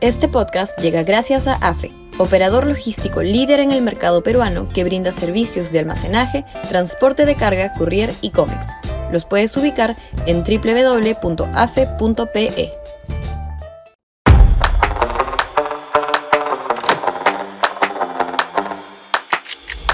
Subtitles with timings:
[0.00, 5.12] Este podcast llega gracias a AFE, operador logístico líder en el mercado peruano que brinda
[5.12, 8.66] servicios de almacenaje, transporte de carga, courier y cómics.
[9.12, 9.94] Los puedes ubicar
[10.24, 11.50] en www.afe.pe.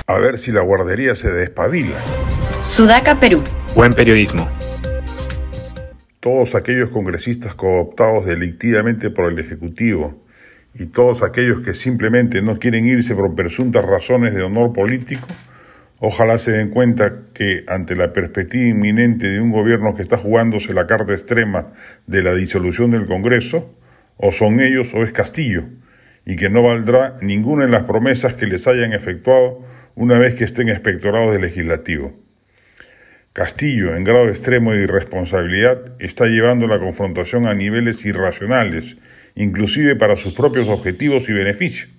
[0.06, 1.96] A ver si la guardería se despabila.
[2.62, 3.42] Sudaca, Perú.
[3.74, 4.48] Buen periodismo.
[6.26, 10.26] Todos aquellos congresistas cooptados delictivamente por el Ejecutivo
[10.74, 15.28] y todos aquellos que simplemente no quieren irse por presuntas razones de honor político,
[16.00, 20.74] ojalá se den cuenta que ante la perspectiva inminente de un gobierno que está jugándose
[20.74, 21.68] la carta extrema
[22.08, 23.72] de la disolución del Congreso,
[24.16, 25.66] o son ellos o es Castillo,
[26.24, 29.60] y que no valdrá ninguna de las promesas que les hayan efectuado
[29.94, 32.25] una vez que estén expectorados del legislativo.
[33.36, 38.96] Castillo, en grado extremo de irresponsabilidad, está llevando la confrontación a niveles irracionales,
[39.34, 41.90] inclusive para sus propios objetivos y beneficios.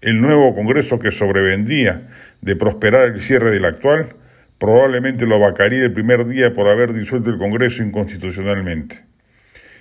[0.00, 2.08] El nuevo Congreso que sobrevendría
[2.40, 4.16] de prosperar el cierre del actual,
[4.56, 9.04] probablemente lo vacaría el primer día por haber disuelto el Congreso inconstitucionalmente.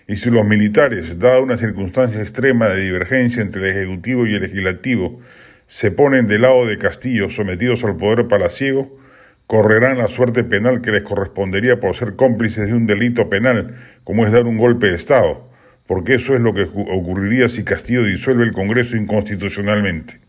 [0.09, 4.41] Y si los militares, dada una circunstancia extrema de divergencia entre el Ejecutivo y el
[4.41, 5.21] Legislativo,
[5.65, 9.04] se ponen del lado de Castillo sometidos al poder palaciego,
[9.47, 14.25] correrán la suerte penal que les correspondería por ser cómplices de un delito penal, como
[14.25, 15.49] es dar un golpe de Estado,
[15.85, 20.19] porque eso es lo que ocurriría si Castillo disuelve el Congreso inconstitucionalmente.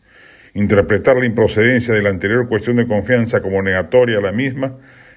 [0.54, 4.76] Interpretar la improcedencia de la anterior cuestión de confianza como negatoria a la misma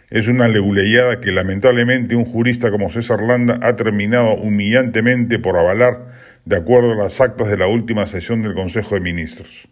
[0.09, 6.07] es una leguleyada que lamentablemente un jurista como César Landa ha terminado humillantemente por avalar
[6.45, 9.67] de acuerdo a las actas de la última sesión del Consejo de Ministros.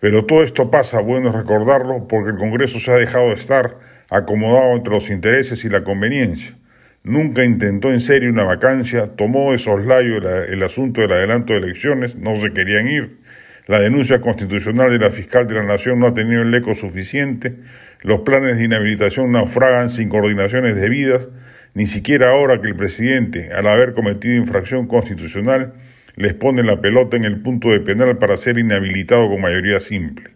[0.00, 3.78] Pero todo esto pasa, bueno recordarlo, porque el Congreso se ha dejado estar
[4.10, 6.56] acomodado entre los intereses y la conveniencia.
[7.02, 12.16] Nunca intentó en serio una vacancia, tomó de soslayo el, asunto del adelanto de elecciones,
[12.16, 13.18] no se querían ir.
[13.66, 17.56] La denuncia constitucional de la fiscal de la Nación no ha tenido el eco suficiente.
[18.02, 21.28] Los planes de inhabilitación naufragan sin coordinaciones debidas.
[21.74, 25.74] Ni siquiera ahora que el presidente, al haber cometido infracción constitucional,
[26.18, 30.30] les pone la pelota en el punto de penal para ser inhabilitado con mayoría simple.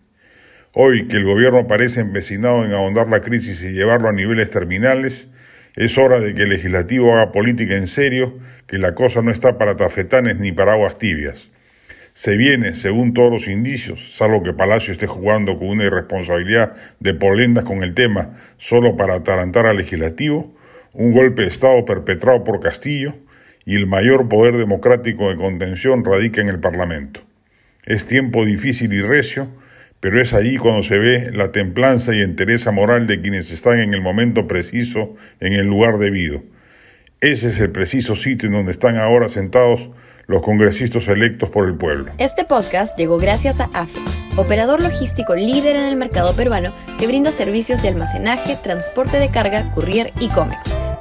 [0.73, 5.27] Hoy que el gobierno parece empecinado en ahondar la crisis y llevarlo a niveles terminales,
[5.75, 8.39] es hora de que el legislativo haga política en serio,
[8.69, 11.51] que la cosa no está para tafetanes ni para aguas tibias.
[12.15, 17.15] Se viene, según todos los indicios, salvo que Palacio esté jugando con una irresponsabilidad de
[17.15, 20.55] polendas con el tema solo para atarantar al legislativo,
[20.93, 23.15] un golpe de Estado perpetrado por Castillo,
[23.65, 27.21] y el mayor poder democrático de contención radica en el Parlamento.
[27.85, 29.49] Es tiempo difícil y recio,
[30.01, 33.95] pero es ahí cuando se ve la templanza y entereza moral de quienes están en
[33.95, 36.43] el momento preciso, en el lugar debido.
[37.21, 39.91] Ese es el preciso sitio en donde están ahora sentados
[40.27, 42.13] los congresistas electos por el pueblo.
[42.19, 44.01] Este podcast llegó gracias a AFE,
[44.37, 49.71] operador logístico líder en el mercado peruano que brinda servicios de almacenaje, transporte de carga,
[49.73, 50.75] courier y cómics.